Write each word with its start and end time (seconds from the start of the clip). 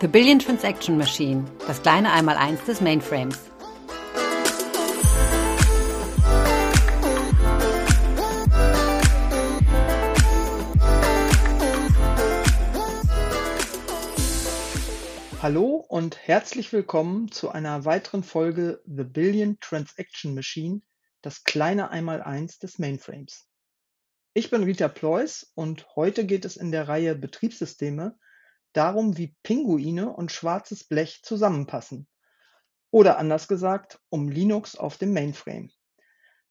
The 0.00 0.08
Billion 0.08 0.40
Transaction 0.40 0.98
Machine, 0.98 1.44
das 1.66 1.80
kleine 1.80 2.12
Einmaleins 2.12 2.62
des 2.64 2.80
Mainframes. 2.80 3.38
Hallo 15.40 15.84
und 15.88 16.18
herzlich 16.18 16.72
willkommen 16.72 17.30
zu 17.30 17.50
einer 17.50 17.84
weiteren 17.84 18.24
Folge 18.24 18.82
The 18.86 19.04
Billion 19.04 19.60
Transaction 19.60 20.34
Machine, 20.34 20.82
das 21.22 21.44
kleine 21.44 21.90
Einmaleins 21.90 22.58
des 22.58 22.80
Mainframes. 22.80 23.46
Ich 24.34 24.50
bin 24.50 24.64
Rita 24.64 24.88
Plois 24.88 25.46
und 25.54 25.86
heute 25.94 26.26
geht 26.26 26.44
es 26.44 26.56
in 26.56 26.72
der 26.72 26.88
Reihe 26.88 27.14
Betriebssysteme 27.14 28.18
darum, 28.74 29.16
wie 29.16 29.34
Pinguine 29.42 30.12
und 30.12 30.30
schwarzes 30.30 30.84
Blech 30.84 31.22
zusammenpassen. 31.22 32.06
Oder 32.90 33.18
anders 33.18 33.48
gesagt, 33.48 33.98
um 34.10 34.28
Linux 34.28 34.76
auf 34.76 34.98
dem 34.98 35.12
Mainframe. 35.12 35.70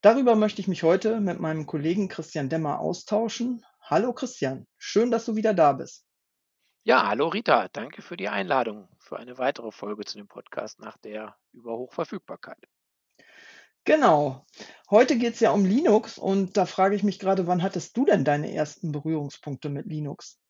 Darüber 0.01 0.35
möchte 0.35 0.59
ich 0.59 0.67
mich 0.67 0.83
heute 0.83 1.21
mit 1.21 1.39
meinem 1.39 1.65
Kollegen 1.65 2.09
Christian 2.09 2.49
Demmer 2.49 2.79
austauschen. 2.79 3.63
Hallo 3.81 4.13
Christian, 4.13 4.67
schön, 4.77 5.11
dass 5.11 5.25
du 5.25 5.35
wieder 5.35 5.53
da 5.53 5.73
bist. 5.73 6.05
Ja, 6.83 7.07
hallo 7.07 7.29
Rita, 7.29 7.69
danke 7.69 8.01
für 8.01 8.17
die 8.17 8.27
Einladung 8.27 8.89
für 8.99 9.17
eine 9.17 9.37
weitere 9.37 9.71
Folge 9.71 10.03
zu 10.03 10.17
dem 10.17 10.27
Podcast 10.27 10.79
nach 10.79 10.97
der 10.97 11.37
Überhochverfügbarkeit. 11.53 12.67
Genau. 13.85 14.45
Heute 14.89 15.17
geht 15.17 15.35
es 15.35 15.39
ja 15.39 15.51
um 15.51 15.65
Linux 15.65 16.17
und 16.17 16.57
da 16.57 16.65
frage 16.65 16.95
ich 16.95 17.03
mich 17.03 17.19
gerade, 17.19 17.47
wann 17.47 17.63
hattest 17.63 17.95
du 17.95 18.05
denn 18.05 18.25
deine 18.25 18.53
ersten 18.53 18.91
Berührungspunkte 18.91 19.69
mit 19.69 19.85
Linux? 19.85 20.42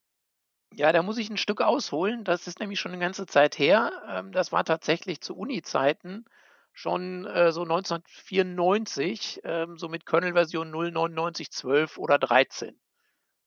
Ja, 0.76 0.92
da 0.92 1.04
muss 1.04 1.18
ich 1.18 1.30
ein 1.30 1.38
Stück 1.38 1.62
ausholen. 1.62 2.24
Das 2.24 2.48
ist 2.48 2.60
nämlich 2.60 2.80
schon 2.80 2.92
eine 2.92 3.02
ganze 3.02 3.26
Zeit 3.26 3.58
her. 3.60 3.92
Ähm, 4.10 4.32
das 4.32 4.52
war 4.52 4.64
tatsächlich 4.66 5.22
zu 5.22 5.36
Uni-Zeiten 5.36 6.26
schon 6.74 7.26
äh, 7.28 7.52
so 7.52 7.64
1994, 7.64 9.42
ähm, 9.44 9.78
so 9.78 9.88
mit 9.90 10.06
Kernel-Version 10.06 10.72
09912 10.72 11.98
oder 12.00 12.18
13. 12.18 12.80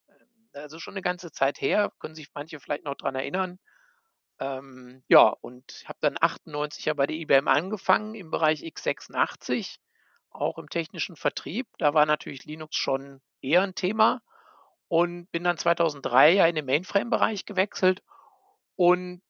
Ähm, 0.09 0.51
also 0.55 0.79
schon 0.79 0.95
eine 0.95 1.03
ganze 1.03 1.33
Zeit 1.33 1.61
her, 1.61 1.93
können 2.01 2.15
sich 2.15 2.29
manche 2.35 2.61
vielleicht 2.61 2.85
noch 2.85 2.97
dran 2.97 3.15
erinnern. 3.17 3.59
Ähm, 4.41 5.03
ja, 5.09 5.29
und 5.29 5.85
habe 5.87 5.99
dann 6.03 6.17
98 6.21 6.87
ja 6.87 6.95
bei 6.95 7.07
der 7.07 7.17
IBM 7.17 7.49
angefangen 7.49 8.15
im 8.15 8.31
Bereich 8.31 8.63
x86, 8.65 9.79
auch 10.31 10.59
im 10.59 10.69
technischen 10.71 11.17
Vertrieb. 11.17 11.67
Da 11.79 11.95
war 11.95 12.07
natürlich 12.07 12.45
Linux 12.45 12.77
schon 12.77 13.21
eher 13.43 13.63
ein 13.63 13.75
Thema 13.75 14.23
und 14.89 15.31
bin 15.33 15.45
dann 15.45 15.59
2003 15.59 16.33
ja 16.35 16.47
in 16.47 16.55
den 16.55 16.67
Mainframe-Bereich 16.67 17.45
gewechselt. 17.45 18.03
Und 18.77 19.23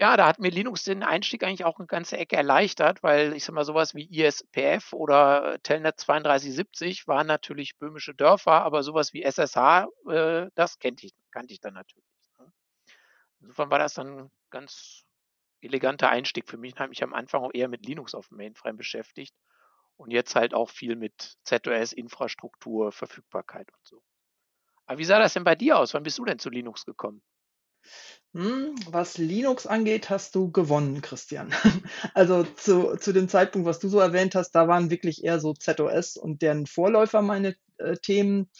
ja, 0.00 0.16
da 0.16 0.26
hat 0.26 0.40
mir 0.40 0.50
Linux 0.50 0.82
den 0.84 1.02
Einstieg 1.04 1.44
eigentlich 1.44 1.64
auch 1.64 1.78
eine 1.78 1.86
ganze 1.86 2.16
Ecke 2.16 2.36
erleichtert, 2.36 3.02
weil 3.02 3.32
ich 3.34 3.44
sag 3.44 3.54
mal, 3.54 3.64
sowas 3.64 3.94
wie 3.94 4.06
ISPF 4.10 4.92
oder 4.92 5.58
Telnet 5.62 5.94
3270 6.04 7.06
waren 7.06 7.26
natürlich 7.28 7.78
böhmische 7.78 8.14
Dörfer, 8.14 8.62
aber 8.62 8.82
sowas 8.82 9.12
wie 9.12 9.22
SSH, 9.22 9.86
äh, 10.10 10.50
das 10.56 10.78
kannte 10.80 11.06
ich, 11.06 11.14
kannte 11.30 11.52
ich 11.52 11.60
dann 11.60 11.74
natürlich. 11.74 12.04
Ne? 12.38 12.52
Insofern 13.40 13.70
war 13.70 13.78
das 13.78 13.94
dann 13.94 14.30
ganz 14.50 15.04
eleganter 15.60 16.10
Einstieg 16.10 16.48
für 16.48 16.56
mich. 16.58 16.74
Ich 16.74 16.80
habe 16.80 16.88
mich 16.88 17.02
am 17.04 17.14
Anfang 17.14 17.42
auch 17.44 17.54
eher 17.54 17.68
mit 17.68 17.86
Linux 17.86 18.14
auf 18.14 18.28
dem 18.28 18.38
Mainframe 18.38 18.76
beschäftigt 18.76 19.34
und 19.96 20.10
jetzt 20.10 20.34
halt 20.34 20.54
auch 20.54 20.70
viel 20.70 20.96
mit 20.96 21.36
ZOS, 21.44 21.92
Infrastruktur, 21.92 22.90
Verfügbarkeit 22.90 23.68
und 23.72 23.86
so. 23.86 24.02
Aber 24.86 24.98
wie 24.98 25.04
sah 25.04 25.18
das 25.18 25.34
denn 25.34 25.44
bei 25.44 25.54
dir 25.54 25.78
aus? 25.78 25.94
Wann 25.94 26.02
bist 26.02 26.18
du 26.18 26.24
denn 26.24 26.38
zu 26.38 26.50
Linux 26.50 26.84
gekommen? 26.84 27.22
Hm, 28.34 28.74
was 28.88 29.16
Linux 29.16 29.66
angeht, 29.66 30.10
hast 30.10 30.34
du 30.34 30.50
gewonnen, 30.50 31.00
Christian. 31.02 31.52
Also 32.14 32.42
zu, 32.42 32.96
zu 32.96 33.12
dem 33.12 33.28
Zeitpunkt, 33.28 33.66
was 33.66 33.78
du 33.78 33.88
so 33.88 34.00
erwähnt 34.00 34.34
hast, 34.34 34.50
da 34.52 34.66
waren 34.66 34.90
wirklich 34.90 35.22
eher 35.22 35.38
so 35.38 35.54
ZOS 35.54 36.16
und 36.16 36.42
deren 36.42 36.66
Vorläufer 36.66 37.22
meine 37.22 37.54
äh, 37.78 37.96
Themen. 37.96 38.50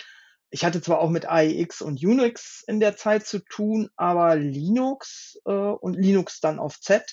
Ich 0.51 0.65
hatte 0.65 0.81
zwar 0.81 1.01
auch 1.01 1.11
mit 1.11 1.29
AIX 1.29 1.83
und 1.83 2.05
Unix 2.05 2.63
in 2.67 2.79
der 2.79 2.97
Zeit 2.97 3.27
zu 3.27 3.41
tun, 3.41 3.91
aber 3.97 4.37
Linux 4.37 5.41
äh, 5.45 5.51
und 5.51 5.95
Linux 5.95 6.41
dann 6.41 6.61
auf 6.61 6.81
Z, 6.81 7.13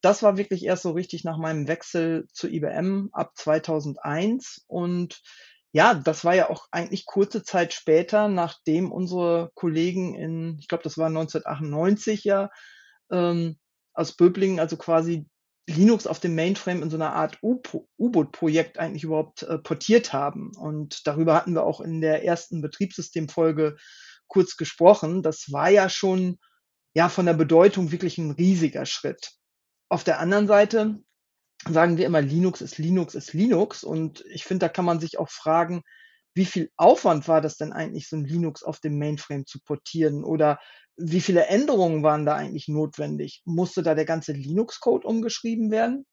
das 0.00 0.22
war 0.22 0.36
wirklich 0.36 0.64
erst 0.64 0.82
so 0.82 0.90
richtig 0.90 1.22
nach 1.22 1.36
meinem 1.38 1.68
Wechsel 1.68 2.26
zu 2.32 2.48
IBM 2.48 3.10
ab 3.12 3.32
2001 3.36 4.64
und 4.66 5.20
ja, 5.72 5.94
das 5.94 6.24
war 6.24 6.34
ja 6.34 6.50
auch 6.50 6.66
eigentlich 6.70 7.06
kurze 7.06 7.42
Zeit 7.42 7.72
später, 7.72 8.28
nachdem 8.28 8.90
unsere 8.90 9.50
Kollegen 9.54 10.14
in, 10.14 10.56
ich 10.58 10.68
glaube, 10.68 10.84
das 10.84 10.98
war 10.98 11.06
1998 11.06 12.24
ja, 12.24 12.50
ähm, 13.10 13.58
aus 13.94 14.16
Böblingen, 14.16 14.58
also 14.58 14.76
quasi 14.76 15.26
Linux 15.68 16.06
auf 16.06 16.18
dem 16.18 16.34
Mainframe 16.34 16.82
in 16.82 16.90
so 16.90 16.96
einer 16.96 17.12
Art 17.12 17.38
U-Boot-Projekt 17.42 18.78
eigentlich 18.78 19.04
überhaupt 19.04 19.44
äh, 19.44 19.58
portiert 19.58 20.12
haben. 20.12 20.50
Und 20.56 21.06
darüber 21.06 21.34
hatten 21.34 21.54
wir 21.54 21.62
auch 21.62 21.80
in 21.80 22.00
der 22.00 22.24
ersten 22.24 22.60
Betriebssystemfolge 22.60 23.76
kurz 24.26 24.56
gesprochen. 24.56 25.22
Das 25.22 25.52
war 25.52 25.70
ja 25.70 25.88
schon 25.88 26.38
ja 26.94 27.08
von 27.08 27.26
der 27.26 27.34
Bedeutung 27.34 27.92
wirklich 27.92 28.18
ein 28.18 28.32
riesiger 28.32 28.84
Schritt. 28.86 29.32
Auf 29.88 30.02
der 30.02 30.18
anderen 30.18 30.46
Seite 30.46 30.98
sagen 31.68 31.96
wir 31.96 32.06
immer, 32.06 32.20
Linux 32.20 32.60
ist 32.60 32.78
Linux 32.78 33.14
ist 33.14 33.32
Linux. 33.32 33.84
Und 33.84 34.24
ich 34.32 34.44
finde, 34.44 34.66
da 34.66 34.68
kann 34.68 34.84
man 34.84 35.00
sich 35.00 35.18
auch 35.18 35.30
fragen, 35.30 35.82
wie 36.34 36.44
viel 36.44 36.70
Aufwand 36.76 37.26
war 37.28 37.40
das 37.40 37.56
denn 37.56 37.72
eigentlich, 37.72 38.08
so 38.08 38.16
ein 38.16 38.24
Linux 38.24 38.62
auf 38.62 38.80
dem 38.80 38.98
Mainframe 38.98 39.46
zu 39.46 39.60
portieren? 39.60 40.24
Oder 40.24 40.58
wie 40.96 41.20
viele 41.20 41.46
Änderungen 41.46 42.02
waren 42.02 42.24
da 42.24 42.36
eigentlich 42.36 42.68
notwendig? 42.68 43.42
Musste 43.44 43.82
da 43.82 43.94
der 43.94 44.04
ganze 44.04 44.32
Linux-Code 44.32 45.06
umgeschrieben 45.06 45.70
werden? 45.70 46.06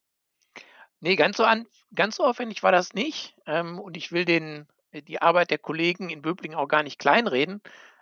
Nee, 0.99 1.15
ganz 1.15 1.37
so, 1.37 1.43
an, 1.43 1.67
ganz 1.93 2.15
so 2.15 2.23
aufwendig 2.23 2.63
war 2.63 2.71
das 2.71 2.93
nicht. 2.93 3.35
Ähm, 3.45 3.79
und 3.79 3.95
ich 3.97 4.11
will 4.11 4.25
den, 4.25 4.65
die 4.93 5.21
Arbeit 5.21 5.51
der 5.51 5.59
Kollegen 5.59 6.09
in 6.09 6.21
Böblingen 6.21 6.57
auch 6.57 6.67
gar 6.67 6.83
nicht 6.83 6.99
kleinreden. 6.99 7.61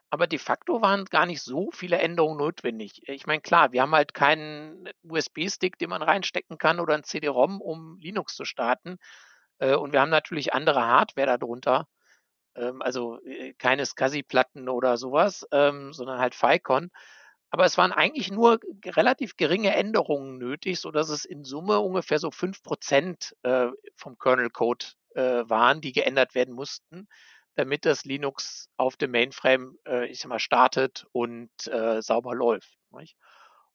Aber 0.09 0.27
de 0.27 0.39
facto 0.39 0.81
waren 0.81 1.05
gar 1.05 1.25
nicht 1.25 1.41
so 1.41 1.71
viele 1.71 1.97
Änderungen 1.97 2.37
notwendig. 2.37 3.01
Ich 3.07 3.25
meine, 3.25 3.41
klar, 3.41 3.71
wir 3.71 3.81
haben 3.81 3.95
halt 3.95 4.13
keinen 4.13 4.89
USB-Stick, 5.03 5.77
den 5.77 5.89
man 5.89 6.01
reinstecken 6.01 6.57
kann 6.57 6.79
oder 6.79 6.93
ein 6.93 7.03
CD-ROM, 7.03 7.59
um 7.59 7.97
Linux 7.99 8.35
zu 8.35 8.45
starten. 8.45 8.97
Äh, 9.59 9.75
und 9.75 9.93
wir 9.93 10.01
haben 10.01 10.09
natürlich 10.09 10.53
andere 10.53 10.85
Hardware 10.85 11.37
darunter. 11.37 11.87
Ähm, 12.55 12.81
also 12.81 13.19
äh, 13.25 13.53
keine 13.53 13.85
SCSI-Platten 13.85 14.69
oder 14.69 14.97
sowas, 14.97 15.45
ähm, 15.51 15.91
sondern 15.93 16.19
halt 16.19 16.35
FICON. 16.35 16.91
Aber 17.49 17.65
es 17.65 17.77
waren 17.77 17.91
eigentlich 17.91 18.31
nur 18.31 18.59
relativ 18.85 19.37
geringe 19.37 19.73
Änderungen 19.75 20.37
nötig, 20.37 20.79
sodass 20.79 21.09
es 21.09 21.25
in 21.25 21.45
Summe 21.45 21.79
ungefähr 21.79 22.19
so 22.19 22.29
5% 22.29 23.33
äh, 23.43 23.71
vom 23.95 24.17
Kernel-Code 24.17 24.85
waren, 25.17 25.79
die 25.79 25.93
geändert 25.93 26.35
werden 26.35 26.53
mussten 26.53 27.07
damit 27.55 27.85
das 27.85 28.05
Linux 28.05 28.69
auf 28.77 28.97
dem 28.97 29.11
Mainframe, 29.11 29.77
äh, 29.87 30.07
ich 30.07 30.19
sag 30.19 30.29
mal, 30.29 30.39
startet 30.39 31.07
und 31.11 31.49
äh, 31.67 32.01
sauber 32.01 32.35
läuft. 32.35 32.77
Nicht? 32.91 33.15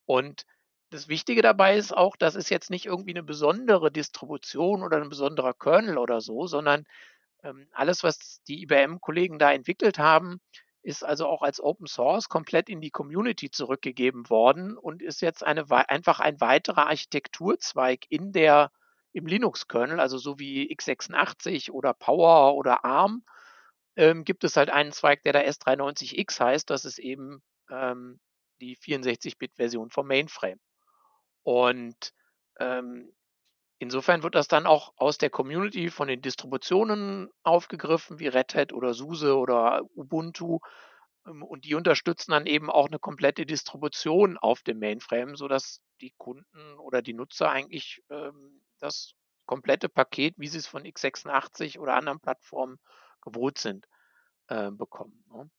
Und 0.07 0.47
das 0.91 1.09
Wichtige 1.09 1.43
dabei 1.43 1.77
ist 1.77 1.97
auch, 1.97 2.17
das 2.17 2.35
ist 2.35 2.51
jetzt 2.51 2.71
nicht 2.71 2.87
irgendwie 2.87 3.13
eine 3.13 3.23
besondere 3.23 3.91
Distribution 3.91 4.83
oder 4.83 4.99
ein 4.99 5.09
besonderer 5.09 5.55
Kernel 5.55 5.99
oder 5.99 6.21
so, 6.21 6.47
sondern 6.47 6.85
ähm, 7.43 7.69
alles, 7.73 8.03
was 8.03 8.43
die 8.49 8.63
IBM-Kollegen 8.63 9.39
da 9.39 9.53
entwickelt 9.53 9.99
haben, 9.99 10.41
ist 10.83 11.05
also 11.05 11.27
auch 11.27 11.43
als 11.43 11.61
Open 11.61 11.87
Source 11.87 12.29
komplett 12.29 12.69
in 12.69 12.81
die 12.81 12.91
Community 12.91 13.51
zurückgegeben 13.51 14.29
worden 14.31 14.77
und 14.77 15.03
ist 15.03 15.21
jetzt 15.21 15.45
eine, 15.45 15.71
einfach 15.71 16.21
ein 16.21 16.41
weiterer 16.41 16.87
Architekturzweig 16.89 18.07
in 18.09 18.33
der, 18.33 18.71
im 19.13 19.27
Linux-Kernel, 19.27 20.01
also 20.01 20.19
so 20.19 20.39
wie 20.39 20.75
x86 20.75 21.71
oder 21.71 21.93
Power 21.93 22.55
oder 22.57 22.85
ARM 22.85 23.23
ähm, 23.97 24.25
gibt 24.25 24.45
es 24.45 24.57
halt 24.57 24.71
einen 24.71 24.93
Zweig, 24.93 25.23
der 25.23 25.33
da 25.33 25.41
S390X 25.41 26.41
heißt. 26.41 26.71
Das 26.71 26.85
ist 26.85 26.99
eben 26.99 27.43
ähm, 27.71 28.21
die 28.61 28.77
64-Bit-Version 28.77 29.91
vom 29.91 30.07
Mainframe. 30.07 30.61
Und 31.43 32.13
ähm, 32.59 33.13
insofern 33.79 34.23
wird 34.23 34.35
das 34.35 34.49
dann 34.49 34.67
auch 34.67 34.93
aus 34.97 35.19
der 35.19 35.31
Community 35.31 35.91
von 35.91 36.09
den 36.09 36.23
Distributionen 36.23 37.31
aufgegriffen, 37.43 38.19
wie 38.19 38.29
Red 38.29 38.55
Hat 38.55 38.73
oder 38.73 38.95
SUSE 38.95 39.37
oder 39.37 39.83
Ubuntu. 39.95 40.61
Ähm, 41.27 41.43
und 41.43 41.65
die 41.65 41.75
unterstützen 41.75 42.33
dann 42.33 42.47
eben 42.47 42.71
auch 42.71 42.87
eine 42.87 42.99
komplette 42.99 43.47
Distribution 43.47 44.39
auf 44.39 44.63
dem 44.63 44.79
Mainframe, 44.79 45.37
sodass 45.37 45.81
die 46.01 46.15
Kunden 46.17 46.79
oder 46.79 47.03
die 47.03 47.15
Nutzer 47.15 47.51
eigentlich 47.51 48.03
ähm, 48.11 48.63
das 48.79 49.15
komplette 49.47 49.89
Paket, 49.89 50.35
wie 50.39 50.47
sie 50.47 50.59
es 50.59 50.67
von 50.67 50.85
x86 50.85 51.79
oder 51.79 51.95
anderen 51.95 52.21
Plattformen 52.21 52.79
gewohnt 53.21 53.59
sind, 53.59 53.87
äh, 54.49 54.71
bekommen. 54.71 55.25
Ne? 55.33 55.51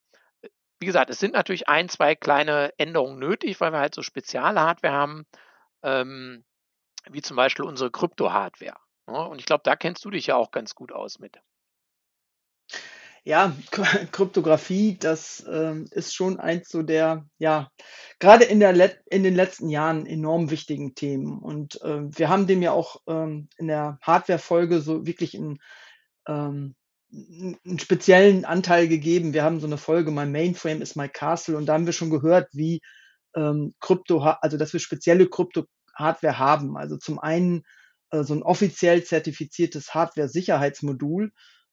Äh, 0.42 0.50
wie 0.80 0.86
gesagt, 0.86 1.10
es 1.10 1.20
sind 1.20 1.34
natürlich 1.34 1.68
ein, 1.68 1.90
zwei 1.90 2.16
kleine 2.16 2.74
Änderungen 2.78 3.20
nötig, 3.20 3.60
weil 3.62 3.72
wir 3.72 3.80
halt 3.80 3.96
so 3.96 4.02
Spezialhardware 4.02 4.94
haben, 4.94 5.26
ähm, 5.84 6.44
wie 7.10 7.22
zum 7.22 7.38
Beispiel 7.38 7.66
unsere 7.66 7.92
Krypto-Hardware. 7.92 8.78
Ne? 9.08 9.28
Und 9.28 9.40
ich 9.40 9.46
glaube, 9.46 9.64
da 9.64 9.76
kennst 9.76 10.06
du 10.06 10.10
dich 10.10 10.28
ja 10.28 10.36
auch 10.36 10.52
ganz 10.52 10.76
gut 10.76 10.92
aus 10.92 11.20
mit. 11.20 11.40
Ja, 13.24 13.56
Kryptographie, 14.12 14.98
das 14.98 15.46
ähm, 15.48 15.88
ist 15.92 16.16
schon 16.16 16.40
eins 16.40 16.70
so 16.70 16.82
der, 16.82 17.28
ja, 17.38 17.70
gerade 18.18 18.46
in 18.46 18.60
in 18.62 19.24
den 19.24 19.36
letzten 19.36 19.70
Jahren 19.70 20.08
enorm 20.08 20.50
wichtigen 20.50 20.96
Themen. 20.96 21.38
Und 21.38 21.80
ähm, 21.84 22.18
wir 22.18 22.30
haben 22.30 22.48
dem 22.48 22.64
ja 22.64 22.72
auch 22.72 23.00
ähm, 23.06 23.48
in 23.58 23.68
der 23.68 24.00
Hardware-Folge 24.02 24.82
so 24.82 25.06
wirklich 25.06 25.36
einen, 25.38 25.60
ähm, 26.28 26.76
einen 27.12 27.80
speziellen 27.80 28.46
Anteil 28.46 28.88
gegeben. 28.88 29.34
Wir 29.34 29.44
haben 29.44 29.60
so 29.60 29.68
eine 29.68 29.78
Folge, 29.78 30.12
My 30.12 30.26
Mainframe 30.26 30.82
is 30.82 30.96
my 30.96 31.10
Castle, 31.10 31.58
und 31.58 31.66
da 31.66 31.74
haben 31.74 31.86
wir 31.86 31.94
schon 31.94 32.10
gehört, 32.10 32.48
wie 32.54 32.82
ähm, 33.36 33.74
Krypto, 33.80 34.20
also 34.20 34.58
dass 34.58 34.74
wir 34.74 34.80
spezielle 34.80 35.28
Krypto-Hardware 35.28 36.40
haben. 36.40 36.78
Also 36.78 36.98
zum 36.98 37.20
einen 37.20 37.64
äh, 38.12 38.24
so 38.24 38.34
ein 38.34 38.44
offiziell 38.44 39.04
zertifiziertes 39.04 39.94
Hardware-Sicherheitsmodul, 39.94 41.32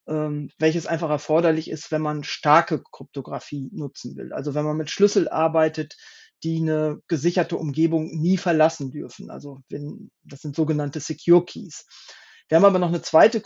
ähm, 0.08 0.50
welches 0.58 0.86
einfach 0.86 1.10
erforderlich 1.10 1.70
ist, 1.70 1.90
wenn 1.92 2.02
man 2.02 2.24
starke 2.24 2.82
Kryptographie 2.90 3.70
nutzen 3.72 4.16
will. 4.16 4.32
Also 4.32 4.54
wenn 4.54 4.64
man 4.64 4.76
mit 4.76 4.90
Schlüssel 4.90 5.28
arbeitet, 5.28 5.96
die 6.44 6.58
eine 6.58 7.00
gesicherte 7.08 7.56
Umgebung 7.56 8.06
nie 8.06 8.38
verlassen 8.38 8.90
dürfen. 8.90 9.30
Also 9.30 9.60
wenn, 9.68 10.10
das 10.22 10.40
sind 10.40 10.54
sogenannte 10.54 11.00
Secure 11.00 11.44
Keys. 11.44 11.86
Wir 12.48 12.56
haben 12.56 12.64
aber 12.64 12.78
noch 12.78 12.88
eine 12.88 13.02
zweite 13.02 13.40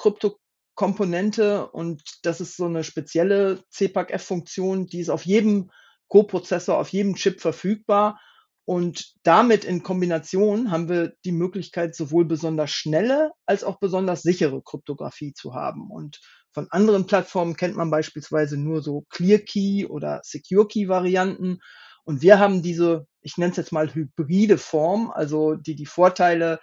Kryptokomponente 0.82 1.68
und 1.68 2.02
das 2.22 2.40
ist 2.40 2.56
so 2.56 2.66
eine 2.66 2.82
spezielle 2.82 3.62
CPAC-F-Funktion, 3.70 4.86
die 4.86 4.98
ist 4.98 5.10
auf 5.10 5.24
jedem 5.24 5.70
Co-Prozessor, 6.08 6.76
auf 6.76 6.88
jedem 6.88 7.14
Chip 7.14 7.40
verfügbar 7.40 8.20
und 8.64 9.14
damit 9.22 9.64
in 9.64 9.84
Kombination 9.84 10.72
haben 10.72 10.88
wir 10.88 11.14
die 11.24 11.32
Möglichkeit, 11.32 11.94
sowohl 11.94 12.24
besonders 12.24 12.72
schnelle 12.72 13.30
als 13.46 13.62
auch 13.62 13.78
besonders 13.78 14.22
sichere 14.22 14.60
Kryptographie 14.62 15.32
zu 15.34 15.54
haben. 15.54 15.88
Und 15.90 16.20
von 16.50 16.66
anderen 16.70 17.06
Plattformen 17.06 17.56
kennt 17.56 17.76
man 17.76 17.90
beispielsweise 17.90 18.56
nur 18.56 18.82
so 18.82 19.04
Clear 19.08 19.38
Key 19.38 19.86
oder 19.86 20.20
Secure 20.24 20.66
Key 20.66 20.88
Varianten. 20.88 21.58
Und 22.04 22.22
wir 22.22 22.40
haben 22.40 22.62
diese, 22.62 23.06
ich 23.20 23.36
nenne 23.36 23.52
es 23.52 23.56
jetzt 23.56 23.72
mal 23.72 23.92
hybride 23.94 24.58
Form, 24.58 25.12
also 25.12 25.54
die 25.54 25.76
die 25.76 25.86
Vorteile 25.86 26.58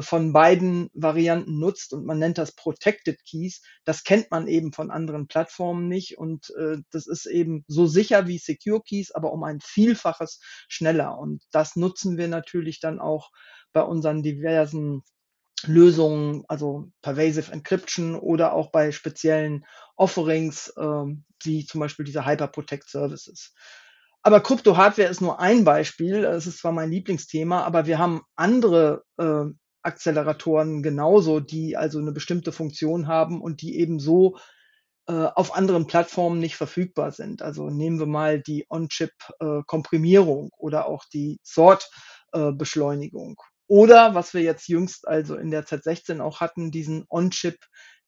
von 0.00 0.32
beiden 0.32 0.88
Varianten 0.94 1.58
nutzt 1.58 1.92
und 1.92 2.06
man 2.06 2.18
nennt 2.18 2.38
das 2.38 2.52
Protected 2.52 3.22
Keys. 3.24 3.62
Das 3.84 4.04
kennt 4.04 4.30
man 4.30 4.48
eben 4.48 4.72
von 4.72 4.90
anderen 4.90 5.26
Plattformen 5.26 5.88
nicht 5.88 6.16
und 6.18 6.50
äh, 6.58 6.78
das 6.90 7.06
ist 7.06 7.26
eben 7.26 7.64
so 7.68 7.86
sicher 7.86 8.26
wie 8.26 8.38
Secure 8.38 8.80
Keys, 8.82 9.10
aber 9.10 9.32
um 9.32 9.44
ein 9.44 9.60
Vielfaches 9.60 10.40
schneller. 10.68 11.18
Und 11.18 11.44
das 11.52 11.76
nutzen 11.76 12.16
wir 12.16 12.28
natürlich 12.28 12.80
dann 12.80 12.98
auch 12.98 13.30
bei 13.72 13.82
unseren 13.82 14.22
diversen 14.22 15.02
Lösungen, 15.66 16.44
also 16.48 16.90
Pervasive 17.02 17.52
Encryption 17.52 18.16
oder 18.16 18.52
auch 18.52 18.70
bei 18.70 18.92
speziellen 18.92 19.64
Offerings, 19.96 20.72
ähm, 20.78 21.24
wie 21.42 21.66
zum 21.66 21.80
Beispiel 21.80 22.04
diese 22.04 22.26
Hyper 22.26 22.48
Protect 22.48 22.88
Services. 22.88 23.54
Aber 24.22 24.40
Krypto-Hardware 24.40 25.08
ist 25.08 25.20
nur 25.20 25.38
ein 25.38 25.64
Beispiel. 25.64 26.24
Es 26.24 26.46
ist 26.46 26.58
zwar 26.58 26.72
mein 26.72 26.90
Lieblingsthema, 26.90 27.62
aber 27.62 27.86
wir 27.86 27.98
haben 27.98 28.22
andere 28.36 29.04
äh, 29.18 29.44
Acceleratoren 29.84 30.82
genauso, 30.82 31.40
die 31.40 31.76
also 31.76 31.98
eine 31.98 32.12
bestimmte 32.12 32.52
Funktion 32.52 33.06
haben 33.06 33.40
und 33.40 33.62
die 33.62 33.78
eben 33.78 33.98
so 33.98 34.36
äh, 35.06 35.12
auf 35.12 35.54
anderen 35.54 35.86
Plattformen 35.86 36.40
nicht 36.40 36.56
verfügbar 36.56 37.12
sind. 37.12 37.42
Also 37.42 37.68
nehmen 37.68 37.98
wir 37.98 38.06
mal 38.06 38.40
die 38.40 38.66
On-Chip-Komprimierung 38.70 40.46
äh, 40.46 40.56
oder 40.56 40.86
auch 40.88 41.04
die 41.12 41.38
Sort-Beschleunigung. 41.42 43.36
oder 43.66 44.14
was 44.14 44.34
wir 44.34 44.42
jetzt 44.42 44.68
jüngst 44.68 45.06
also 45.06 45.36
in 45.36 45.50
der 45.50 45.64
Z16 45.66 46.20
auch 46.20 46.40
hatten, 46.40 46.70
diesen 46.70 47.04
On-Chip 47.10 47.58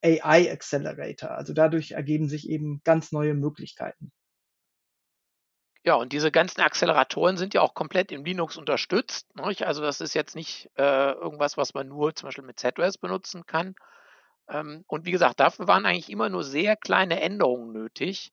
AI 0.03 0.51
Accelerator. 0.51 1.31
Also 1.33 1.53
dadurch 1.53 1.93
ergeben 1.93 2.29
sich 2.29 2.49
eben 2.49 2.81
ganz 2.85 3.13
neue 3.13 3.35
Möglichkeiten. 3.35 4.13
Ja, 5.87 5.95
und 5.95 6.13
diese 6.13 6.33
ganzen 6.33 6.63
Acceleratoren 6.63 7.37
sind 7.37 7.55
ja 7.55 7.61
auch 7.61 7.73
komplett 7.75 8.11
im 8.11 8.25
Linux 8.25 8.57
unterstützt. 8.57 9.33
Nicht? 9.37 9.63
Also 9.63 9.83
das 9.83 10.01
ist 10.01 10.15
jetzt 10.15 10.35
nicht 10.35 10.69
äh, 10.77 11.13
irgendwas, 11.13 11.57
was 11.57 11.75
man 11.75 11.87
nur 11.87 12.13
zum 12.13 12.27
Beispiel 12.27 12.43
mit 12.43 12.59
ZOS 12.59 12.99
benutzen 12.99 13.47
kann. 13.47 13.77
Ähm, 14.49 14.83
und 14.89 15.07
wie 15.07 15.13
gesagt, 15.13 15.39
dafür 15.39 15.69
waren 15.69 15.87
eigentlich 15.87 16.11
immer 16.11 16.29
nur 16.29 16.43
sehr 16.43 16.75
kleine 16.75 17.21
Änderungen 17.21 17.73
nötig, 17.73 18.33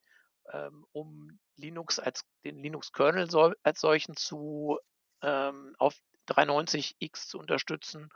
ähm, 0.52 0.84
um 0.94 1.40
Linux 1.56 2.00
als 2.00 2.26
den 2.44 2.58
Linux-Kernel 2.58 3.30
so, 3.30 3.54
als 3.62 3.80
solchen 3.80 4.16
zu 4.16 4.80
ähm, 5.22 5.76
auf 5.78 5.94
390x 6.30 7.28
zu 7.28 7.38
unterstützen 7.38 8.10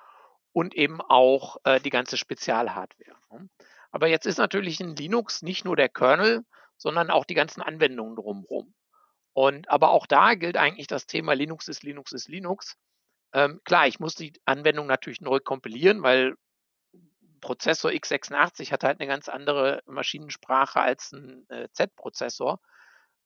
und 0.52 0.74
eben 0.74 1.00
auch 1.00 1.58
äh, 1.64 1.80
die 1.80 1.92
ganze 1.92 2.18
Spezialhardware. 2.18 3.18
Ne? 3.30 3.48
Aber 3.92 4.08
jetzt 4.08 4.26
ist 4.26 4.40
natürlich 4.40 4.80
in 4.80 4.96
Linux 4.96 5.44
nicht 5.44 5.64
nur 5.64 5.76
der 5.76 5.90
Kernel, 5.90 6.44
sondern 6.76 7.12
auch 7.12 7.26
die 7.26 7.36
ganzen 7.36 7.62
Anwendungen 7.62 8.16
drumherum. 8.16 8.74
Und 9.38 9.70
aber 9.70 9.92
auch 9.92 10.08
da 10.08 10.34
gilt 10.34 10.58
eigentlich 10.58 10.88
das 10.88 11.06
Thema 11.06 11.34
Linux 11.34 11.68
ist 11.68 11.84
Linux 11.84 12.12
ist 12.12 12.28
Linux. 12.28 12.76
Ähm, 13.34 13.62
klar, 13.66 13.86
ich 13.86 14.00
muss 14.00 14.16
die 14.16 14.34
Anwendung 14.46 14.88
natürlich 14.88 15.22
neu 15.22 15.40
kompilieren, 15.40 16.02
weil 16.02 16.34
Prozessor 17.40 17.92
x86 17.92 18.72
hat 18.72 18.84
halt 18.84 19.00
eine 19.00 19.08
ganz 19.08 19.30
andere 19.30 19.84
Maschinensprache 19.86 20.82
als 20.82 21.12
ein 21.12 21.48
äh, 21.50 21.68
Z-Prozessor. 21.72 22.60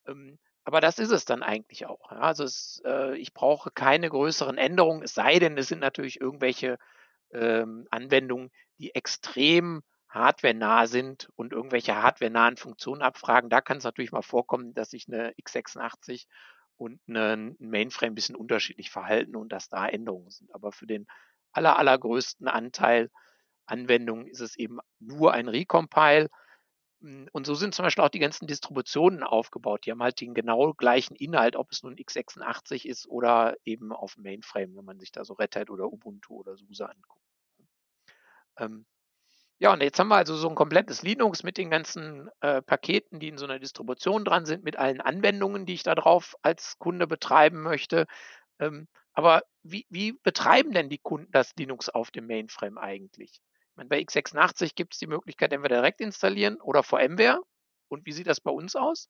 Ähm, 0.06 0.38
aber 0.66 0.82
das 0.82 1.00
ist 1.00 1.12
es 1.12 1.24
dann 1.24 1.44
eigentlich 1.44 1.86
auch. 1.86 2.12
Ja. 2.12 2.18
Also 2.18 2.44
es, 2.44 2.82
äh, 2.84 3.16
ich 3.16 3.34
brauche 3.34 3.72
keine 3.72 4.10
größeren 4.10 4.58
Änderungen, 4.58 5.04
es 5.04 5.14
sei 5.14 5.40
denn, 5.40 5.58
es 5.58 5.70
sind 5.70 5.80
natürlich 5.80 6.20
irgendwelche 6.20 6.78
ähm, 7.32 7.88
Anwendungen, 7.90 8.52
die 8.80 8.94
extrem 8.94 9.82
hardware-nah 10.12 10.88
sind 10.88 11.30
und 11.36 11.54
irgendwelche 11.54 11.96
hardware-nahen 11.96 12.58
Funktionen 12.58 13.02
abfragen, 13.02 13.50
da 13.50 13.62
kann 13.62 13.78
es 13.78 13.84
natürlich 13.84 14.12
mal 14.12 14.22
vorkommen, 14.22 14.74
dass 14.74 14.92
sich 14.92 15.08
eine 15.08 15.34
x86 15.36 16.28
und 16.76 17.00
ein 17.08 17.56
Mainframe 17.60 18.12
ein 18.12 18.16
bisschen 18.16 18.36
unterschiedlich 18.36 18.92
verhalten 18.92 19.36
und 19.36 19.52
dass 19.52 19.70
da 19.70 19.88
Änderungen 19.88 20.30
sind. 20.30 20.54
Aber 20.54 20.72
für 20.72 20.86
den 20.86 21.08
aller, 21.54 21.80
allergrößten 21.80 22.48
Anteil 22.48 23.10
Anwendungen 23.66 24.28
ist 24.28 24.42
es 24.42 24.58
eben 24.58 24.80
nur 25.00 25.34
ein 25.34 25.48
Recompile. 25.48 26.30
Hm, 27.02 27.30
und 27.32 27.46
so 27.46 27.56
sind 27.56 27.74
zum 27.74 27.84
Beispiel 27.84 28.04
auch 28.04 28.10
die 28.10 28.20
ganzen 28.20 28.48
Distributionen 28.48 29.24
aufgebaut. 29.24 29.86
Die 29.86 29.92
haben 29.92 30.04
halt 30.04 30.20
den 30.20 30.34
genau 30.34 30.74
gleichen 30.74 31.16
Inhalt, 31.16 31.56
ob 31.56 31.72
es 31.72 31.84
nun 31.84 31.96
x86 31.96 32.86
ist 32.86 33.08
oder 33.08 33.56
eben 33.64 33.94
auf 33.94 34.18
Mainframe, 34.18 34.76
wenn 34.76 34.86
man 34.86 35.00
sich 35.00 35.12
da 35.14 35.24
so 35.24 35.34
Red 35.34 35.56
Hat 35.56 35.70
oder 35.70 35.92
Ubuntu 35.92 36.36
oder 36.36 36.58
SUSE 36.58 36.90
anguckt. 36.90 37.22
Ähm, 38.58 38.86
ja, 39.62 39.72
und 39.72 39.84
jetzt 39.84 40.00
haben 40.00 40.08
wir 40.08 40.16
also 40.16 40.36
so 40.36 40.50
ein 40.50 40.56
komplettes 40.56 41.04
Linux 41.04 41.44
mit 41.44 41.58
den 41.60 41.70
ganzen 41.70 42.32
äh, 42.40 42.64
Paketen, 42.64 43.20
die 43.20 43.28
in 43.28 43.38
so 43.38 43.46
einer 43.46 43.60
Distribution 43.60 44.26
dran 44.26 44.48
sind, 44.48 44.64
mit 44.64 44.76
allen 44.78 45.02
Anwendungen, 45.02 45.68
die 45.68 45.76
ich 45.76 45.84
da 45.84 45.94
drauf 45.94 46.36
als 46.42 46.80
Kunde 46.80 47.06
betreiben 47.06 47.62
möchte. 47.62 48.08
Ähm, 48.60 48.88
aber 49.14 49.44
wie, 49.62 49.86
wie 49.90 50.14
betreiben 50.24 50.72
denn 50.72 50.90
die 50.90 50.98
Kunden 50.98 51.32
das 51.32 51.54
Linux 51.58 51.90
auf 51.90 52.10
dem 52.10 52.26
Mainframe 52.26 52.80
eigentlich? 52.80 53.34
Ich 53.34 53.76
meine, 53.76 53.88
bei 53.88 54.00
x86 54.00 54.74
gibt 54.74 54.94
es 54.96 55.00
die 55.00 55.06
Möglichkeit, 55.06 55.54
entweder 55.54 55.76
direkt 55.76 56.02
installieren 56.02 56.60
oder 56.60 56.82
VMware. 56.82 57.40
Und 57.88 58.08
wie 58.08 58.14
sieht 58.14 58.26
das 58.26 58.42
bei 58.42 58.52
uns 58.52 58.76
aus? 58.76 59.10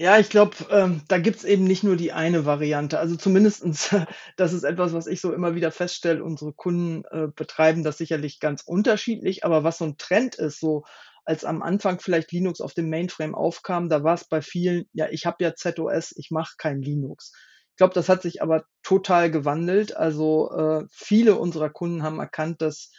Ja, 0.00 0.16
ich 0.18 0.30
glaube, 0.30 0.54
ähm, 0.70 1.02
da 1.08 1.18
gibt's 1.18 1.42
eben 1.42 1.64
nicht 1.64 1.82
nur 1.82 1.96
die 1.96 2.12
eine 2.12 2.44
Variante. 2.46 3.00
Also 3.00 3.16
zumindestens, 3.16 3.90
das 4.36 4.52
ist 4.52 4.62
etwas, 4.62 4.92
was 4.92 5.06
ich 5.08 5.20
so 5.20 5.32
immer 5.32 5.56
wieder 5.56 5.72
feststelle, 5.72 6.22
unsere 6.22 6.52
Kunden 6.52 7.04
äh, 7.10 7.26
betreiben 7.34 7.82
das 7.82 7.98
sicherlich 7.98 8.38
ganz 8.38 8.62
unterschiedlich, 8.62 9.44
aber 9.44 9.64
was 9.64 9.78
so 9.78 9.86
ein 9.86 9.96
Trend 9.98 10.36
ist, 10.36 10.60
so 10.60 10.84
als 11.24 11.44
am 11.44 11.62
Anfang 11.62 11.98
vielleicht 12.00 12.30
Linux 12.32 12.60
auf 12.60 12.74
dem 12.74 12.88
Mainframe 12.90 13.34
aufkam, 13.34 13.88
da 13.88 14.04
war 14.04 14.14
es 14.14 14.24
bei 14.28 14.40
vielen, 14.40 14.86
ja, 14.92 15.08
ich 15.10 15.26
habe 15.26 15.42
ja 15.44 15.54
ZOS, 15.54 16.14
ich 16.16 16.30
mache 16.30 16.54
kein 16.58 16.80
Linux. 16.80 17.32
Ich 17.72 17.76
glaube, 17.76 17.94
das 17.94 18.08
hat 18.08 18.22
sich 18.22 18.40
aber 18.40 18.64
total 18.84 19.30
gewandelt. 19.30 19.96
Also 19.96 20.50
äh, 20.52 20.84
viele 20.92 21.34
unserer 21.36 21.70
Kunden 21.70 22.02
haben 22.04 22.18
erkannt, 22.20 22.62
dass 22.62 22.90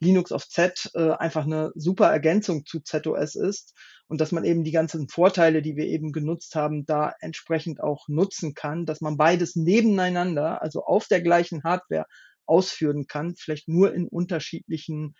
Linux 0.00 0.32
auf 0.32 0.48
Z 0.48 0.90
äh, 0.94 1.10
einfach 1.10 1.44
eine 1.44 1.72
super 1.74 2.06
Ergänzung 2.10 2.64
zu 2.64 2.80
ZOS 2.80 3.34
ist 3.34 3.74
und 4.06 4.20
dass 4.20 4.32
man 4.32 4.44
eben 4.44 4.64
die 4.64 4.72
ganzen 4.72 5.08
Vorteile, 5.08 5.62
die 5.62 5.76
wir 5.76 5.86
eben 5.86 6.12
genutzt 6.12 6.54
haben, 6.54 6.86
da 6.86 7.14
entsprechend 7.20 7.82
auch 7.82 8.08
nutzen 8.08 8.54
kann, 8.54 8.86
dass 8.86 9.00
man 9.00 9.16
beides 9.16 9.56
nebeneinander, 9.56 10.62
also 10.62 10.84
auf 10.84 11.06
der 11.08 11.20
gleichen 11.20 11.62
Hardware 11.64 12.06
ausführen 12.46 13.06
kann, 13.06 13.34
vielleicht 13.36 13.68
nur 13.68 13.92
in 13.92 14.08
unterschiedlichen 14.08 15.14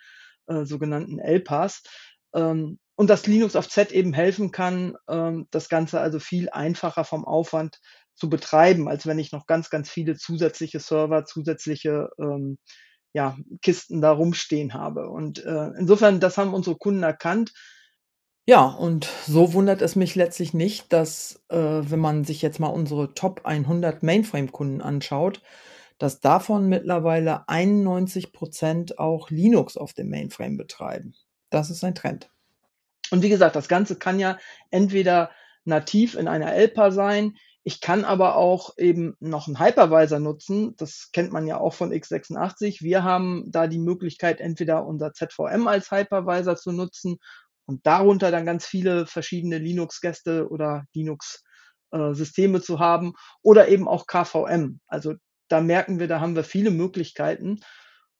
äh, 0.47 0.65
sogenannten 0.65 1.19
LPAs. 1.19 1.83
Ähm, 2.33 2.79
und 2.95 3.09
dass 3.09 3.27
Linux 3.27 3.55
auf 3.55 3.69
Z 3.69 3.91
eben 3.91 4.13
helfen 4.13 4.51
kann, 4.51 4.95
ähm, 5.07 5.47
das 5.51 5.69
Ganze 5.69 6.01
also 6.01 6.19
viel 6.19 6.49
einfacher 6.49 7.05
vom 7.05 7.25
Aufwand 7.25 7.79
zu 8.15 8.29
betreiben, 8.29 8.89
als 8.89 9.07
wenn 9.07 9.19
ich 9.19 9.31
noch 9.31 9.45
ganz, 9.45 9.69
ganz 9.69 9.89
viele 9.89 10.17
zusätzliche 10.17 10.79
Server, 10.79 11.23
zusätzliche 11.25 12.09
ähm, 12.19 12.57
ja, 13.13 13.37
Kisten 13.61 14.01
da 14.01 14.11
rumstehen 14.11 14.73
habe. 14.73 15.09
Und 15.09 15.43
äh, 15.43 15.71
insofern, 15.77 16.19
das 16.19 16.37
haben 16.37 16.53
unsere 16.53 16.77
Kunden 16.77 17.03
erkannt. 17.03 17.53
Ja, 18.45 18.65
und 18.65 19.07
so 19.27 19.53
wundert 19.53 19.81
es 19.81 19.95
mich 19.95 20.15
letztlich 20.15 20.53
nicht, 20.53 20.91
dass, 20.91 21.43
äh, 21.49 21.57
wenn 21.57 21.99
man 21.99 22.23
sich 22.23 22.41
jetzt 22.41 22.59
mal 22.59 22.69
unsere 22.69 23.13
Top 23.13 23.41
100 23.43 24.01
Mainframe-Kunden 24.01 24.81
anschaut, 24.81 25.41
dass 25.99 26.19
davon 26.19 26.67
mittlerweile 26.67 27.47
91 27.47 28.31
Prozent 28.31 28.97
auch 28.97 29.29
Linux 29.29 29.77
auf 29.77 29.93
dem 29.93 30.09
Mainframe 30.09 30.57
betreiben. 30.57 31.13
Das 31.49 31.69
ist 31.69 31.83
ein 31.83 31.93
Trend. 31.93 32.31
Und 33.11 33.21
wie 33.21 33.29
gesagt, 33.29 33.55
das 33.55 33.67
Ganze 33.67 33.97
kann 33.97 34.19
ja 34.19 34.37
entweder 34.71 35.31
nativ 35.65 36.15
in 36.15 36.27
einer 36.27 36.53
LPA 36.55 36.91
sein. 36.91 37.37
Ich 37.69 37.81
kann 37.81 38.03
aber 38.03 38.35
auch 38.35 38.79
eben 38.79 39.15
noch 39.19 39.45
einen 39.45 39.59
Hypervisor 39.59 40.17
nutzen. 40.17 40.75
Das 40.77 41.11
kennt 41.13 41.31
man 41.31 41.45
ja 41.45 41.59
auch 41.59 41.75
von 41.75 41.91
x86. 41.91 42.81
Wir 42.81 43.03
haben 43.03 43.43
da 43.51 43.67
die 43.67 43.77
Möglichkeit, 43.77 44.41
entweder 44.41 44.87
unser 44.87 45.13
ZVM 45.13 45.67
als 45.67 45.91
Hypervisor 45.91 46.55
zu 46.55 46.71
nutzen 46.71 47.19
und 47.67 47.85
darunter 47.85 48.31
dann 48.31 48.47
ganz 48.47 48.65
viele 48.65 49.05
verschiedene 49.05 49.59
Linux-Gäste 49.59 50.49
oder 50.49 50.85
Linux-Systeme 50.95 52.59
zu 52.59 52.79
haben 52.79 53.13
oder 53.43 53.67
eben 53.67 53.87
auch 53.87 54.07
KVM. 54.07 54.79
Also 54.87 55.13
da 55.47 55.61
merken 55.61 55.99
wir, 55.99 56.07
da 56.07 56.21
haben 56.21 56.35
wir 56.35 56.43
viele 56.43 56.71
Möglichkeiten. 56.71 57.59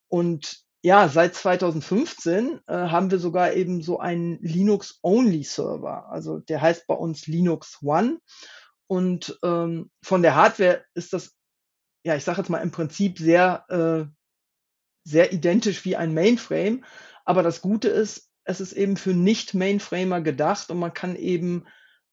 Und 0.09 0.59
ja, 0.83 1.09
seit 1.09 1.33
2015 1.33 2.59
äh, 2.67 2.73
haben 2.73 3.09
wir 3.09 3.17
sogar 3.17 3.53
eben 3.53 3.81
so 3.81 3.99
einen 3.99 4.37
Linux-Only-Server. 4.43 6.11
Also 6.11 6.37
der 6.37 6.61
heißt 6.61 6.85
bei 6.85 6.93
uns 6.93 7.25
Linux 7.25 7.79
One. 7.81 8.19
Und 8.89 9.37
ähm, 9.43 9.91
von 10.03 10.23
der 10.23 10.35
Hardware 10.35 10.83
ist 10.95 11.13
das, 11.13 11.35
ja, 12.03 12.15
ich 12.15 12.23
sage 12.23 12.39
jetzt 12.39 12.49
mal 12.49 12.57
im 12.57 12.71
Prinzip 12.71 13.19
sehr, 13.19 13.65
äh, 13.69 14.11
sehr 15.03 15.31
identisch 15.31 15.85
wie 15.85 15.95
ein 15.95 16.13
Mainframe. 16.13 16.83
Aber 17.23 17.43
das 17.43 17.61
Gute 17.61 17.89
ist, 17.89 18.31
es 18.45 18.59
ist 18.59 18.73
eben 18.73 18.97
für 18.97 19.13
Nicht-Mainframer 19.13 20.21
gedacht 20.21 20.71
und 20.71 20.79
man 20.79 20.93
kann 20.93 21.15
eben 21.15 21.67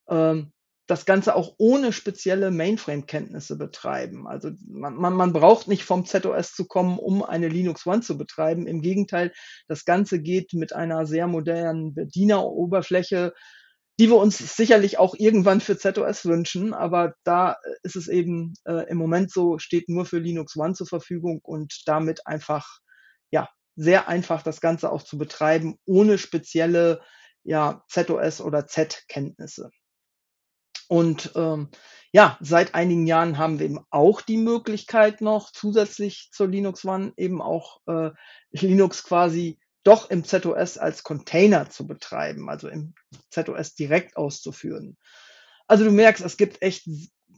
ähm, 0.09 0.53
das 0.87 1.07
Ganze 1.07 1.35
auch 1.35 1.55
ohne 1.57 1.95
spezielle 1.95 2.51
Mainframe-Kenntnisse 2.51 3.57
betreiben. 3.57 4.29
Also 4.29 4.51
man, 4.69 4.97
man, 4.97 5.15
man 5.15 5.33
braucht 5.33 5.69
nicht 5.69 5.83
vom 5.83 6.05
ZOS 6.05 6.53
zu 6.53 6.67
kommen, 6.67 6.99
um 6.99 7.23
eine 7.25 7.49
Linux 7.49 7.87
One 7.87 8.03
zu 8.03 8.19
betreiben. 8.19 8.67
Im 8.67 8.83
Gegenteil, 8.83 9.33
das 9.67 9.87
Ganze 9.87 10.21
geht 10.21 10.53
mit 10.53 10.75
einer 10.75 11.07
sehr 11.07 11.27
modernen 11.27 11.95
Bedieneroberfläche, 11.95 13.33
die 13.99 14.09
wir 14.09 14.17
uns 14.17 14.39
sicherlich 14.57 14.99
auch 14.99 15.15
irgendwann 15.17 15.61
für 15.61 15.79
ZOS 15.79 16.27
wünschen, 16.27 16.75
aber 16.75 17.15
da 17.25 17.57
ist 17.83 17.97
es 17.97 18.09
eben 18.09 18.55
äh, 18.67 18.89
im 18.91 18.99
Moment 18.99 19.33
so, 19.33 19.59
steht 19.59 19.89
nur 19.89 20.05
für 20.05 20.19
Linux 20.19 20.57
One 20.57 20.75
zur 20.75 20.87
Verfügung 20.87 21.41
und 21.43 21.83
damit 21.87 22.27
einfach, 22.27 22.79
ja, 23.31 23.49
sehr 23.75 24.09
einfach 24.09 24.43
das 24.43 24.61
Ganze 24.61 24.91
auch 24.91 25.03
zu 25.03 25.19
betreiben, 25.19 25.79
ohne 25.87 26.19
spezielle 26.19 27.01
ja, 27.43 27.85
ZOS 27.89 28.41
oder 28.41 28.67
Z-Kenntnisse. 28.67 29.71
Und 30.89 31.33
ähm, 31.35 31.71
ja, 32.13 32.39
seit 32.41 32.75
einigen 32.75 33.07
Jahren 33.07 33.39
haben 33.39 33.59
wir 33.59 33.67
eben 33.67 33.81
auch 33.91 34.21
die 34.21 34.37
Möglichkeit 34.37 35.21
noch 35.21 35.51
zusätzlich 35.51 36.31
zur 36.33 36.49
Linux 36.49 36.85
One 36.85 37.13
eben 37.17 37.43
auch 37.43 37.81
äh, 37.87 38.11
Linux 38.51 39.03
quasi 39.05 39.59
doch 39.87 40.11
im 40.11 40.25
ZOS 40.25 40.79
als 40.79 41.03
Container 41.03 41.71
zu 41.71 41.87
betreiben, 41.87 42.49
also 42.49 42.69
im 42.69 42.95
ZOS 43.31 43.75
direkt 43.75 44.17
auszuführen. 44.17 44.97
Also 45.67 45.85
du 45.85 45.91
merkst, 45.91 46.25
es 46.25 46.37
gibt 46.37 46.63
echt 46.63 46.89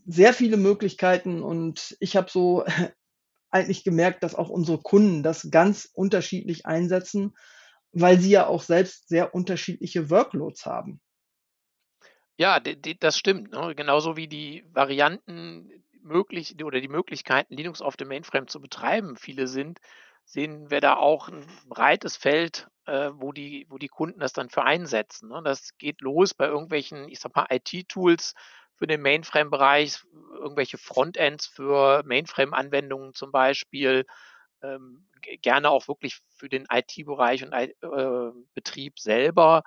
sehr 0.07 0.33
viele 0.33 0.57
Möglichkeiten 0.57 1.43
und 1.43 1.97
ich 2.01 2.17
habe 2.17 2.31
so 2.31 2.65
eigentlich 3.51 3.85
gemerkt, 3.85 4.23
dass 4.23 4.35
auch 4.35 4.49
unsere 4.49 4.79
Kunden 4.79 5.23
das 5.23 5.49
ganz 5.51 5.89
unterschiedlich 5.93 6.67
einsetzen, 6.67 7.35
weil 7.93 8.19
sie 8.19 8.31
ja 8.31 8.47
auch 8.47 8.63
selbst 8.63 9.09
sehr 9.09 9.35
unterschiedliche 9.35 10.11
Workloads 10.11 10.67
haben. 10.67 11.01
Ja, 12.37 12.61
das 12.61 13.19
stimmt. 13.19 13.51
Ne? 13.51 13.75
Genauso 13.75 14.17
wie 14.17 14.29
die 14.29 14.65
Varianten 14.73 15.71
möglich 16.03 16.55
oder 16.63 16.81
die 16.81 16.89
Möglichkeiten, 16.89 17.55
Linux 17.55 17.83
auf 17.83 17.97
dem 17.97 18.09
Mainframe 18.09 18.47
zu 18.47 18.61
betreiben, 18.61 19.17
viele 19.17 19.49
sind, 19.49 19.81
sehen 20.29 20.71
wir 20.71 20.83
da 20.83 20.97
auch 20.97 21.29
ein 21.29 21.47
breites 21.69 22.17
Feld, 22.19 22.69
äh, 22.85 23.11
wo, 23.15 23.33
die, 23.33 23.67
wo 23.71 23.79
die 23.79 23.89
Kunden 23.89 24.21
das 24.21 24.35
dann 24.35 24.51
für 24.51 24.63
einsetzen. 24.63 25.31
Ne? 25.31 25.41
Das 25.43 25.71
geht 25.79 26.03
los 26.03 26.35
bei 26.35 26.47
irgendwelchen, 26.47 27.09
ich 27.09 27.19
sag 27.19 27.35
mal, 27.35 27.47
IT-Tools 27.51 28.35
für 28.75 28.87
den 28.87 29.01
Mainframe-Bereich, 29.01 30.03
irgendwelche 30.35 30.77
Frontends 30.77 31.47
für 31.47 32.03
Mainframe-Anwendungen 32.05 33.15
zum 33.15 33.33
Beispiel, 33.33 34.05
ähm, 34.63 35.09
gerne 35.23 35.71
auch 35.71 35.89
wirklich 35.89 36.21
für 36.37 36.51
den 36.51 36.67
IT-Bereich 36.71 37.43
und 37.43 37.53
äh, 37.55 37.67
Betrieb 38.53 38.99
selber. 38.99 39.63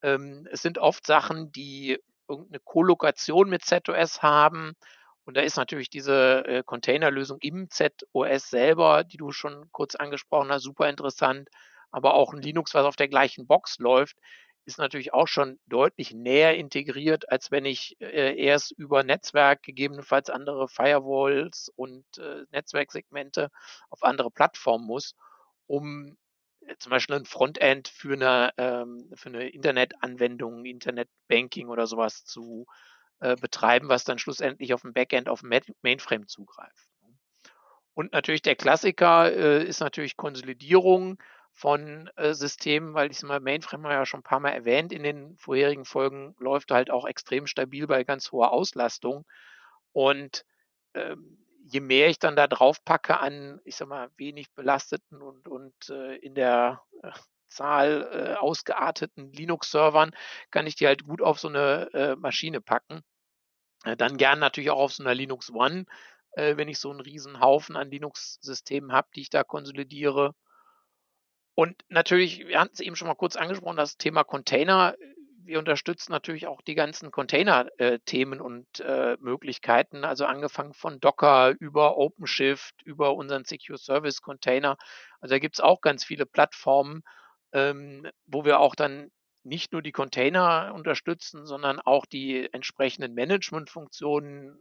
Ähm, 0.00 0.46
es 0.50 0.62
sind 0.62 0.78
oft 0.78 1.04
Sachen, 1.06 1.50
die 1.50 1.98
irgendeine 2.28 2.60
Kolokation 2.60 3.50
mit 3.50 3.64
ZOS 3.64 4.22
haben. 4.22 4.74
Und 5.24 5.36
da 5.36 5.40
ist 5.40 5.56
natürlich 5.56 5.90
diese 5.90 6.44
äh, 6.46 6.62
Containerlösung 6.64 7.38
im 7.40 7.68
ZOS 7.70 8.50
selber, 8.50 9.04
die 9.04 9.16
du 9.16 9.32
schon 9.32 9.68
kurz 9.72 9.94
angesprochen 9.94 10.50
hast, 10.50 10.62
super 10.62 10.88
interessant. 10.88 11.48
Aber 11.90 12.14
auch 12.14 12.32
ein 12.32 12.42
Linux, 12.42 12.74
was 12.74 12.84
auf 12.84 12.96
der 12.96 13.08
gleichen 13.08 13.46
Box 13.46 13.78
läuft, 13.78 14.16
ist 14.66 14.78
natürlich 14.78 15.12
auch 15.12 15.28
schon 15.28 15.58
deutlich 15.66 16.12
näher 16.12 16.56
integriert, 16.56 17.30
als 17.30 17.50
wenn 17.50 17.64
ich 17.64 17.96
äh, 18.00 18.36
erst 18.36 18.72
über 18.72 19.02
Netzwerk, 19.02 19.62
gegebenenfalls 19.62 20.30
andere 20.30 20.68
Firewalls 20.68 21.70
und 21.76 22.04
äh, 22.18 22.44
Netzwerksegmente 22.50 23.50
auf 23.90 24.02
andere 24.02 24.30
Plattformen 24.30 24.86
muss, 24.86 25.14
um 25.66 26.16
zum 26.78 26.90
Beispiel 26.90 27.16
ein 27.16 27.26
Frontend 27.26 27.88
für 27.88 28.14
eine, 28.14 28.52
ähm, 28.56 29.10
für 29.14 29.28
eine 29.28 29.48
Internetanwendung, 29.48 30.64
Internetbanking 30.64 31.68
oder 31.68 31.86
sowas 31.86 32.24
zu 32.24 32.66
äh, 33.20 33.36
betreiben, 33.36 33.88
was 33.88 34.04
dann 34.04 34.18
schlussendlich 34.18 34.74
auf 34.74 34.82
dem 34.82 34.92
Backend, 34.92 35.28
auf 35.28 35.40
dem 35.40 35.52
Mainframe 35.82 36.26
zugreift. 36.26 36.88
Und 37.94 38.12
natürlich 38.12 38.42
der 38.42 38.56
Klassiker 38.56 39.32
äh, 39.32 39.64
ist 39.64 39.80
natürlich 39.80 40.16
Konsolidierung 40.16 41.16
von 41.52 42.10
äh, 42.16 42.34
Systemen, 42.34 42.94
weil 42.94 43.12
ich 43.12 43.22
mal 43.22 43.38
Mainframe 43.38 43.84
ja 43.84 44.04
schon 44.04 44.20
ein 44.20 44.24
paar 44.24 44.40
Mal 44.40 44.50
erwähnt 44.50 44.92
in 44.92 45.04
den 45.04 45.36
vorherigen 45.36 45.84
Folgen, 45.84 46.34
läuft 46.40 46.72
halt 46.72 46.90
auch 46.90 47.06
extrem 47.06 47.46
stabil 47.46 47.86
bei 47.86 48.02
ganz 48.02 48.32
hoher 48.32 48.52
Auslastung. 48.52 49.24
Und 49.92 50.44
ähm, 50.94 51.38
je 51.62 51.80
mehr 51.80 52.08
ich 52.08 52.18
dann 52.18 52.34
da 52.34 52.48
drauf 52.48 52.84
packe 52.84 53.20
an, 53.20 53.60
ich 53.64 53.76
sag 53.76 53.88
mal, 53.88 54.10
wenig 54.16 54.52
belasteten 54.54 55.22
und, 55.22 55.46
und 55.46 55.88
äh, 55.88 56.16
in 56.16 56.34
der 56.34 56.82
äh, 57.02 57.12
Zahl 57.54 58.08
äh, 58.12 58.34
ausgearteten 58.34 59.32
Linux-Servern, 59.32 60.12
kann 60.50 60.66
ich 60.66 60.76
die 60.76 60.86
halt 60.86 61.04
gut 61.04 61.22
auf 61.22 61.38
so 61.38 61.48
eine 61.48 61.88
äh, 61.94 62.16
Maschine 62.16 62.60
packen. 62.60 63.02
Äh, 63.84 63.96
dann 63.96 64.16
gern 64.16 64.38
natürlich 64.38 64.70
auch 64.70 64.78
auf 64.78 64.92
so 64.92 65.02
einer 65.02 65.14
Linux 65.14 65.50
One, 65.50 65.86
äh, 66.32 66.56
wenn 66.56 66.68
ich 66.68 66.78
so 66.78 66.90
einen 66.90 67.00
riesen 67.00 67.40
Haufen 67.40 67.76
an 67.76 67.90
Linux-Systemen 67.90 68.92
habe, 68.92 69.08
die 69.14 69.22
ich 69.22 69.30
da 69.30 69.44
konsolidiere. 69.44 70.34
Und 71.54 71.84
natürlich, 71.88 72.46
wir 72.46 72.60
hatten 72.60 72.74
es 72.74 72.80
eben 72.80 72.96
schon 72.96 73.08
mal 73.08 73.14
kurz 73.14 73.36
angesprochen, 73.36 73.76
das 73.76 73.96
Thema 73.96 74.24
Container 74.24 74.94
wir 75.44 75.58
unterstützen 75.58 76.12
natürlich 76.12 76.46
auch 76.46 76.62
die 76.62 76.74
ganzen 76.74 77.10
Container-Themen 77.10 78.40
und 78.40 78.80
äh, 78.80 79.16
Möglichkeiten, 79.20 80.04
also 80.04 80.24
angefangen 80.24 80.72
von 80.72 81.00
Docker 81.00 81.54
über 81.58 81.96
OpenShift, 81.98 82.82
über 82.82 83.14
unseren 83.14 83.44
Secure 83.44 83.78
Service 83.78 84.22
Container. 84.22 84.76
Also 85.20 85.34
da 85.34 85.38
gibt 85.38 85.56
es 85.56 85.60
auch 85.60 85.80
ganz 85.80 86.04
viele 86.04 86.26
Plattformen, 86.26 87.02
ähm, 87.54 88.06
wo 88.26 88.44
wir 88.44 88.60
auch 88.60 88.74
dann 88.74 89.10
nicht 89.44 89.72
nur 89.72 89.80
die 89.80 89.92
Container 89.92 90.72
unterstützen, 90.74 91.46
sondern 91.46 91.80
auch 91.80 92.04
die 92.04 92.52
entsprechenden 92.52 93.14
Management-Funktionen 93.14 94.58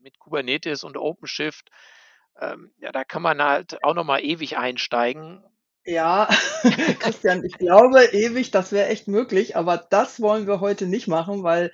mit 0.00 0.18
Kubernetes 0.18 0.84
und 0.84 0.96
OpenShift. 0.96 1.70
Ähm, 2.40 2.72
ja, 2.80 2.92
da 2.92 3.04
kann 3.04 3.22
man 3.22 3.40
halt 3.40 3.82
auch 3.84 3.94
nochmal 3.94 4.24
ewig 4.24 4.58
einsteigen. 4.58 5.42
Ja, 5.84 6.28
Christian, 7.00 7.44
ich 7.44 7.56
glaube 7.58 8.04
ewig, 8.12 8.50
das 8.50 8.72
wäre 8.72 8.88
echt 8.88 9.06
möglich, 9.06 9.56
aber 9.56 9.78
das 9.78 10.20
wollen 10.20 10.46
wir 10.46 10.60
heute 10.60 10.86
nicht 10.86 11.08
machen, 11.08 11.42
weil 11.42 11.70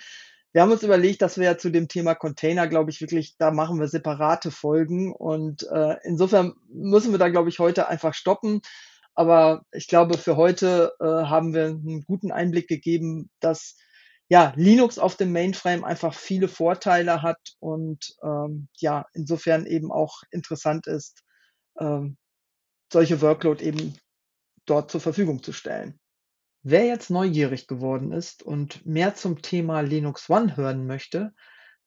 wir 0.52 0.61
haben 0.61 0.71
uns 0.71 0.82
überlegt, 0.82 1.23
dass 1.23 1.38
wir 1.38 1.47
ja 1.47 1.56
zu 1.56 1.71
dem 1.71 1.88
Thema 1.88 2.14
Container, 2.14 2.68
glaube 2.68 2.90
ich, 2.90 3.00
wirklich, 3.00 3.38
da 3.38 3.50
machen 3.50 3.80
wir 3.80 3.88
separate 3.88 4.50
Folgen 4.50 5.14
und 5.14 5.66
äh, 5.71 5.97
insofern 6.02 6.54
müssen 6.68 7.11
wir 7.11 7.18
da, 7.18 7.30
glaube 7.30 7.49
ich, 7.49 7.59
heute 7.59 7.88
einfach 7.88 8.12
stoppen. 8.12 8.61
Aber 9.14 9.64
ich 9.73 9.88
glaube, 9.88 10.16
für 10.16 10.37
heute 10.37 10.92
äh, 11.00 11.04
haben 11.04 11.54
wir 11.54 11.66
einen 11.66 12.02
guten 12.04 12.33
Einblick 12.33 12.69
gegeben, 12.69 13.31
dass 13.40 13.76
ja, 14.28 14.54
Linux 14.57 14.99
auf 14.99 15.16
dem 15.16 15.33
Mainframe 15.33 15.85
einfach 15.85 16.14
viele 16.14 16.49
Vorteile 16.49 17.21
hat 17.21 17.38
und 17.59 18.14
ähm, 18.23 18.69
ja, 18.78 19.04
insofern 19.12 19.66
eben 19.66 19.92
auch 19.92 20.23
interessant 20.31 20.87
ist, 20.87 21.23
ähm, 21.78 22.16
solche 22.90 23.21
Workload 23.21 23.62
eben 23.62 23.99
dort 24.64 24.90
zur 24.90 25.02
Verfügung 25.02 25.42
zu 25.42 25.52
stellen. 25.52 25.99
Wer 26.62 26.87
jetzt 26.87 27.11
neugierig 27.11 27.66
geworden 27.66 28.12
ist 28.12 28.42
und 28.42 28.87
mehr 28.87 29.14
zum 29.16 29.42
Thema 29.42 29.81
Linux 29.81 30.31
One 30.31 30.57
hören 30.57 30.87
möchte, 30.87 31.35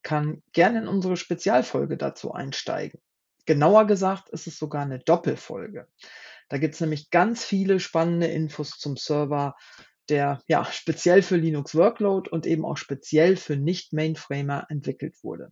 kann 0.04 0.44
gerne 0.52 0.80
in 0.80 0.88
unsere 0.88 1.18
Spezialfolge 1.18 1.98
dazu 1.98 2.32
einsteigen. 2.32 3.02
Genauer 3.46 3.86
gesagt 3.88 4.30
ist 4.30 4.48
es 4.48 4.58
sogar 4.58 4.84
eine 4.84 5.00
Doppelfolge. 5.00 5.88
Da 6.50 6.58
gibt 6.58 6.76
es 6.76 6.82
nämlich 6.82 7.10
ganz 7.10 7.44
viele 7.44 7.80
spannende 7.80 8.28
Infos 8.28 8.72
zum 8.72 8.98
Server, 8.98 9.56
der 10.10 10.42
ja 10.48 10.66
speziell 10.72 11.22
für 11.22 11.38
Linux 11.38 11.76
Workload 11.76 12.30
und 12.30 12.46
eben 12.46 12.66
auch 12.66 12.78
speziell 12.78 13.38
für 13.38 13.56
Nicht-Mainframer 13.56 14.68
entwickelt 14.70 15.16
wurde. 15.24 15.52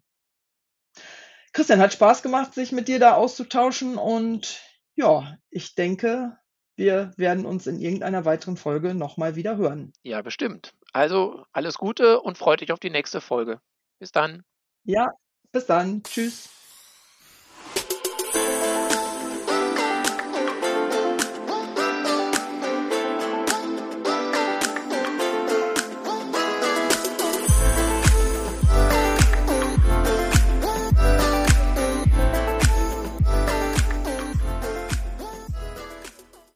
Christian, 1.53 1.79
hat 1.79 1.93
Spaß 1.93 2.23
gemacht, 2.23 2.53
sich 2.53 2.71
mit 2.71 2.87
dir 2.87 2.99
da 2.99 3.13
auszutauschen 3.13 3.97
und 3.97 4.61
ja, 4.95 5.37
ich 5.49 5.75
denke, 5.75 6.37
wir 6.75 7.11
werden 7.17 7.45
uns 7.45 7.67
in 7.67 7.79
irgendeiner 7.79 8.25
weiteren 8.25 8.57
Folge 8.57 8.95
nochmal 8.95 9.35
wieder 9.35 9.57
hören. 9.57 9.93
Ja, 10.01 10.21
bestimmt. 10.21 10.73
Also 10.91 11.45
alles 11.51 11.77
Gute 11.77 12.21
und 12.21 12.37
freut 12.37 12.61
dich 12.61 12.71
auf 12.71 12.79
die 12.79 12.89
nächste 12.89 13.21
Folge. 13.21 13.59
Bis 13.99 14.11
dann. 14.11 14.43
Ja, 14.83 15.11
bis 15.51 15.65
dann. 15.67 16.03
Tschüss. 16.03 16.49